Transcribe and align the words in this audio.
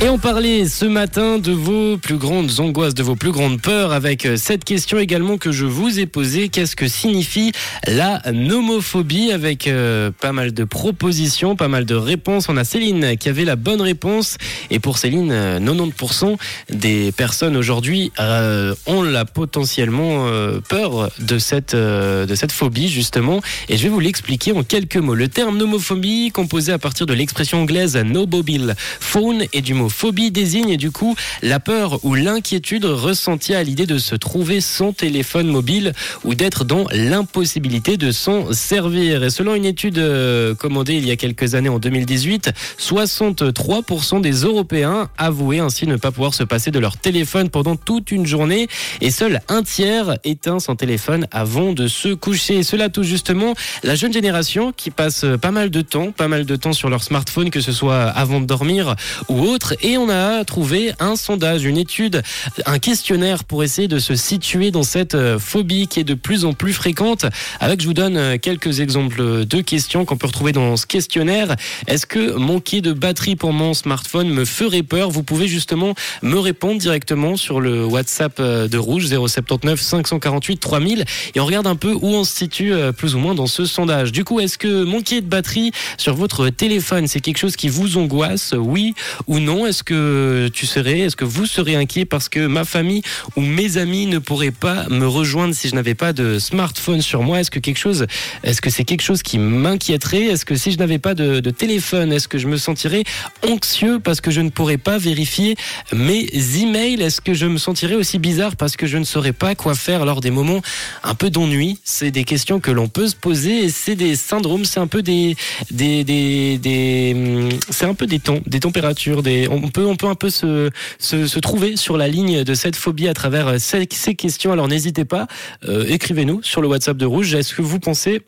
Et 0.00 0.08
on 0.10 0.18
parlait 0.18 0.66
ce 0.66 0.84
matin 0.84 1.38
de 1.38 1.52
vos 1.52 1.96
plus 1.96 2.18
grandes 2.18 2.60
angoisses, 2.60 2.94
de 2.94 3.02
vos 3.02 3.16
plus 3.16 3.30
grandes 3.30 3.62
peurs, 3.62 3.92
avec 3.92 4.26
euh, 4.26 4.36
cette 4.36 4.64
question 4.64 4.98
également 4.98 5.38
que 5.38 5.50
je 5.50 5.64
vous 5.64 5.98
ai 5.98 6.04
posée. 6.04 6.48
Qu'est-ce 6.48 6.76
que 6.76 6.88
signifie 6.88 7.52
la 7.86 8.20
nomophobie 8.30 9.30
Avec 9.30 9.66
euh, 9.66 10.10
pas 10.10 10.32
mal 10.32 10.52
de 10.52 10.64
propositions, 10.64 11.56
pas 11.56 11.68
mal 11.68 11.86
de 11.86 11.94
réponses. 11.94 12.50
On 12.50 12.56
a 12.58 12.64
Céline 12.64 13.16
qui 13.16 13.30
avait 13.30 13.46
la 13.46 13.56
bonne 13.56 13.80
réponse. 13.80 14.36
Et 14.70 14.78
pour 14.78 14.98
Céline, 14.98 15.30
euh, 15.32 15.58
90% 15.58 16.36
des 16.70 17.12
personnes 17.12 17.56
aujourd'hui 17.56 18.12
euh, 18.18 18.74
ont 18.86 19.02
la 19.02 19.24
potentiellement 19.24 20.26
euh, 20.26 20.60
peur 20.60 21.10
de 21.20 21.38
cette, 21.38 21.74
euh, 21.74 22.26
de 22.26 22.34
cette 22.34 22.52
phobie, 22.52 22.88
justement. 22.88 23.40
Et 23.68 23.78
je 23.78 23.84
vais 23.84 23.88
vous 23.88 24.00
l'expliquer 24.00 24.52
en 24.52 24.64
quelques 24.64 24.96
mots. 24.96 25.14
Le 25.14 25.28
terme 25.28 25.56
nomophobie, 25.56 26.30
composé 26.30 26.72
à 26.72 26.78
partir 26.78 27.06
de 27.06 27.14
l'expression 27.14 27.62
anglaise 27.62 27.96
no-mobile 27.96 28.74
phone 29.00 29.44
et 29.52 29.62
du 29.62 29.72
mot 29.72 29.83
phobie, 29.88 30.30
désigne 30.30 30.76
du 30.76 30.90
coup 30.90 31.14
la 31.42 31.60
peur 31.60 32.00
ou 32.04 32.14
l'inquiétude 32.14 32.84
ressentie 32.84 33.54
à 33.54 33.62
l'idée 33.62 33.86
de 33.86 33.98
se 33.98 34.14
trouver 34.14 34.60
sans 34.60 34.92
téléphone 34.92 35.48
mobile 35.48 35.92
ou 36.24 36.34
d'être 36.34 36.64
dans 36.64 36.86
l'impossibilité 36.92 37.96
de 37.96 38.12
s'en 38.12 38.52
servir. 38.52 39.24
Et 39.24 39.30
selon 39.30 39.54
une 39.54 39.64
étude 39.64 39.98
euh, 39.98 40.54
commandée 40.54 40.94
il 40.94 41.06
y 41.06 41.10
a 41.10 41.16
quelques 41.16 41.54
années 41.54 41.68
en 41.68 41.78
2018, 41.78 42.50
63% 42.78 44.20
des 44.20 44.32
Européens 44.32 45.08
avouaient 45.18 45.60
ainsi 45.60 45.86
ne 45.86 45.96
pas 45.96 46.10
pouvoir 46.10 46.34
se 46.34 46.42
passer 46.42 46.70
de 46.70 46.78
leur 46.78 46.96
téléphone 46.96 47.50
pendant 47.50 47.76
toute 47.76 48.10
une 48.10 48.26
journée 48.26 48.68
et 49.00 49.10
seul 49.10 49.40
un 49.48 49.62
tiers 49.62 50.18
éteint 50.24 50.60
son 50.60 50.76
téléphone 50.76 51.26
avant 51.30 51.72
de 51.72 51.88
se 51.88 52.08
coucher. 52.08 52.58
Et 52.58 52.62
cela 52.62 52.88
touche 52.88 53.06
justement 53.06 53.54
la 53.82 53.94
jeune 53.94 54.12
génération 54.12 54.72
qui 54.72 54.90
passe 54.90 55.24
pas 55.40 55.50
mal 55.50 55.70
de 55.70 55.80
temps, 55.80 56.12
pas 56.12 56.28
mal 56.28 56.46
de 56.46 56.56
temps 56.56 56.72
sur 56.72 56.88
leur 56.88 57.02
smartphone, 57.02 57.50
que 57.50 57.60
ce 57.60 57.72
soit 57.72 58.02
avant 58.02 58.40
de 58.40 58.46
dormir 58.46 58.96
ou 59.28 59.40
autre. 59.42 59.73
Et 59.82 59.98
on 59.98 60.08
a 60.08 60.44
trouvé 60.44 60.92
un 61.00 61.16
sondage, 61.16 61.64
une 61.64 61.78
étude, 61.78 62.22
un 62.66 62.78
questionnaire 62.78 63.44
pour 63.44 63.64
essayer 63.64 63.88
de 63.88 63.98
se 63.98 64.14
situer 64.14 64.70
dans 64.70 64.82
cette 64.82 65.14
euh, 65.14 65.38
phobie 65.38 65.88
qui 65.88 66.00
est 66.00 66.04
de 66.04 66.14
plus 66.14 66.44
en 66.44 66.52
plus 66.52 66.72
fréquente. 66.72 67.26
Avec, 67.60 67.80
je 67.80 67.86
vous 67.86 67.94
donne 67.94 68.16
euh, 68.16 68.36
quelques 68.38 68.80
exemples 68.80 69.44
de 69.44 69.60
questions 69.60 70.04
qu'on 70.04 70.16
peut 70.16 70.26
retrouver 70.26 70.52
dans 70.52 70.76
ce 70.76 70.86
questionnaire. 70.86 71.56
Est-ce 71.86 72.06
que 72.06 72.36
manquer 72.36 72.80
de 72.80 72.92
batterie 72.92 73.36
pour 73.36 73.52
mon 73.52 73.74
smartphone 73.74 74.28
me 74.28 74.44
ferait 74.44 74.82
peur? 74.82 75.10
Vous 75.10 75.22
pouvez 75.22 75.48
justement 75.48 75.94
me 76.22 76.38
répondre 76.38 76.78
directement 76.78 77.36
sur 77.36 77.60
le 77.60 77.84
WhatsApp 77.84 78.36
euh, 78.40 78.68
de 78.68 78.78
Rouge 78.78 79.08
079 79.08 79.80
548 79.80 80.58
3000 80.58 81.04
et 81.34 81.40
on 81.40 81.46
regarde 81.46 81.66
un 81.66 81.76
peu 81.76 81.92
où 81.92 82.08
on 82.08 82.24
se 82.24 82.34
situe 82.34 82.72
plus 82.96 83.14
ou 83.14 83.18
moins 83.18 83.34
dans 83.34 83.46
ce 83.46 83.64
sondage. 83.64 84.12
Du 84.12 84.24
coup, 84.24 84.40
est-ce 84.40 84.58
que 84.58 84.84
manquer 84.84 85.20
de 85.20 85.26
batterie 85.26 85.72
sur 85.96 86.14
votre 86.14 86.48
téléphone, 86.48 87.06
c'est 87.06 87.20
quelque 87.20 87.38
chose 87.38 87.56
qui 87.56 87.68
vous 87.68 87.98
angoisse 87.98 88.54
Oui 88.56 88.94
ou 89.26 89.38
non? 89.38 89.63
Est-ce 89.66 89.82
que 89.82 90.48
tu 90.52 90.66
serais, 90.66 91.00
est-ce 91.00 91.16
que 91.16 91.24
vous 91.24 91.46
serez 91.46 91.76
inquiet 91.76 92.04
parce 92.04 92.28
que 92.28 92.46
ma 92.46 92.64
famille 92.64 93.02
ou 93.36 93.40
mes 93.40 93.76
amis 93.76 94.06
ne 94.06 94.18
pourraient 94.18 94.50
pas 94.50 94.88
me 94.88 95.06
rejoindre 95.06 95.54
si 95.54 95.68
je 95.68 95.74
n'avais 95.74 95.94
pas 95.94 96.12
de 96.12 96.38
smartphone 96.38 97.02
sur 97.02 97.22
moi? 97.22 97.40
Est-ce 97.40 97.50
que 97.50 97.58
quelque 97.58 97.78
chose, 97.78 98.06
est-ce 98.42 98.60
que 98.60 98.70
c'est 98.70 98.84
quelque 98.84 99.02
chose 99.02 99.22
qui 99.22 99.38
m'inquiéterait? 99.38 100.24
Est-ce 100.24 100.44
que 100.44 100.56
si 100.56 100.72
je 100.72 100.78
n'avais 100.78 100.98
pas 100.98 101.14
de, 101.14 101.40
téléphone, 101.50 102.12
est-ce 102.12 102.28
que 102.28 102.38
je 102.38 102.48
me 102.48 102.56
sentirais 102.56 103.04
anxieux 103.46 104.00
parce 104.00 104.20
que 104.20 104.30
je 104.30 104.40
ne 104.40 104.50
pourrais 104.50 104.78
pas 104.78 104.98
vérifier 104.98 105.56
mes 105.92 106.26
emails? 106.58 107.00
Est-ce 107.00 107.20
que 107.20 107.34
je 107.34 107.46
me 107.46 107.58
sentirais 107.58 107.94
aussi 107.94 108.18
bizarre 108.18 108.56
parce 108.56 108.76
que 108.76 108.86
je 108.86 108.98
ne 108.98 109.04
saurais 109.04 109.32
pas 109.32 109.54
quoi 109.54 109.74
faire 109.74 110.04
lors 110.04 110.20
des 110.20 110.30
moments 110.30 110.62
un 111.02 111.14
peu 111.14 111.30
d'ennui? 111.30 111.78
C'est 111.84 112.10
des 112.10 112.24
questions 112.24 112.60
que 112.60 112.70
l'on 112.70 112.88
peut 112.88 113.08
se 113.08 113.16
poser 113.16 113.64
et 113.64 113.68
c'est 113.68 113.94
des 113.94 114.16
syndromes, 114.16 114.64
c'est 114.64 114.80
un 114.80 114.86
peu 114.86 115.02
des, 115.02 115.36
des, 115.70 116.04
des, 116.04 116.58
des 116.58 117.12
hum, 117.14 117.48
c'est 117.70 117.86
un 117.86 117.94
peu 117.94 118.06
des 118.06 118.18
temps, 118.18 118.40
des 118.46 118.60
températures, 118.60 119.22
des, 119.22 119.48
on 119.62 119.68
peut, 119.68 120.08
un 120.08 120.14
peu 120.14 120.30
se, 120.30 121.38
trouver 121.38 121.76
sur 121.76 121.96
la 121.96 122.08
ligne 122.08 122.44
de 122.44 122.54
cette 122.54 122.76
phobie 122.76 123.08
à 123.08 123.14
travers 123.14 123.48
euh, 123.48 123.58
ces, 123.58 123.86
ces 123.90 124.14
questions. 124.14 124.52
Alors 124.52 124.68
n'hésitez 124.68 125.04
pas, 125.04 125.26
euh, 125.68 125.84
écrivez-nous 125.88 126.42
sur 126.42 126.62
le 126.62 126.68
WhatsApp 126.68 126.96
de 126.96 127.06
Rouge. 127.06 127.34
Est-ce 127.34 127.54
que 127.54 127.62
vous 127.62 127.80
pensez 127.80 128.22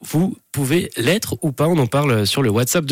vous 0.00 0.36
pouvez 0.52 0.90
l'être 0.96 1.36
ou 1.42 1.50
pas? 1.50 1.66
On 1.66 1.76
en 1.78 1.88
parle 1.88 2.24
sur 2.24 2.42
le 2.42 2.50
WhatsApp 2.50 2.84
de 2.84 2.86